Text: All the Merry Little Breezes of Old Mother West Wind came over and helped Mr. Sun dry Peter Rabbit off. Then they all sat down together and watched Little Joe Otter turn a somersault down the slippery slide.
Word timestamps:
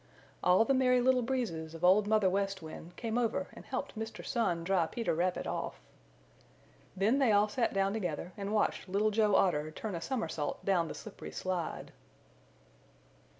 All 0.43 0.65
the 0.65 0.73
Merry 0.73 0.99
Little 0.99 1.21
Breezes 1.21 1.75
of 1.75 1.83
Old 1.85 2.07
Mother 2.07 2.27
West 2.27 2.63
Wind 2.63 2.95
came 2.95 3.19
over 3.19 3.49
and 3.53 3.63
helped 3.65 3.95
Mr. 3.95 4.25
Sun 4.25 4.63
dry 4.63 4.87
Peter 4.87 5.13
Rabbit 5.13 5.45
off. 5.45 5.79
Then 6.97 7.19
they 7.19 7.31
all 7.31 7.47
sat 7.47 7.71
down 7.71 7.93
together 7.93 8.33
and 8.35 8.51
watched 8.51 8.89
Little 8.89 9.11
Joe 9.11 9.35
Otter 9.35 9.69
turn 9.69 9.93
a 9.93 10.01
somersault 10.01 10.65
down 10.65 10.87
the 10.87 10.95
slippery 10.95 11.29
slide. 11.31 11.91